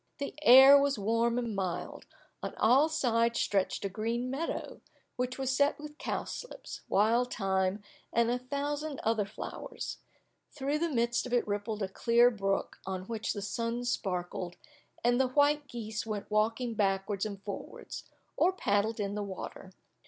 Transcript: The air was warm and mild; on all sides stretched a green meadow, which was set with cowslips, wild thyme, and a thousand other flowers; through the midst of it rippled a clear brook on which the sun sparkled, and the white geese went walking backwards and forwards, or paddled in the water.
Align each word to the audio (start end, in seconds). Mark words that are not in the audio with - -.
The 0.17 0.33
air 0.41 0.81
was 0.81 0.97
warm 0.97 1.37
and 1.37 1.55
mild; 1.55 2.07
on 2.41 2.55
all 2.55 2.89
sides 2.89 3.39
stretched 3.39 3.85
a 3.85 3.89
green 3.89 4.31
meadow, 4.31 4.81
which 5.15 5.37
was 5.37 5.55
set 5.55 5.79
with 5.79 5.99
cowslips, 5.99 6.81
wild 6.89 7.31
thyme, 7.31 7.83
and 8.11 8.31
a 8.31 8.39
thousand 8.39 8.99
other 9.01 9.25
flowers; 9.25 9.99
through 10.49 10.79
the 10.79 10.89
midst 10.89 11.27
of 11.27 11.33
it 11.33 11.47
rippled 11.47 11.83
a 11.83 11.87
clear 11.87 12.31
brook 12.31 12.79
on 12.83 13.03
which 13.03 13.33
the 13.33 13.43
sun 13.43 13.85
sparkled, 13.85 14.55
and 15.03 15.21
the 15.21 15.27
white 15.27 15.67
geese 15.67 16.03
went 16.03 16.31
walking 16.31 16.73
backwards 16.73 17.23
and 17.23 17.43
forwards, 17.43 18.05
or 18.35 18.51
paddled 18.51 18.99
in 18.99 19.13
the 19.13 19.21
water. 19.21 19.71